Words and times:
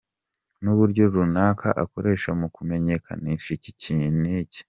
n'uburyo 0.63 1.03
runaka 1.13 1.67
akoresha 1.83 2.29
mu 2.39 2.47
kumenyekanisha 2.55 3.47
iki 3.57 3.93
niki!!!. 4.19 4.59